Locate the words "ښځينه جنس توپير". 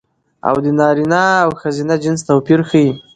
1.61-2.61